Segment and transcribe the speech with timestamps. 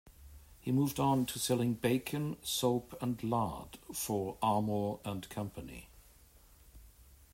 [0.59, 5.89] He moved on to selling bacon, soap, and lard for Armour and Company.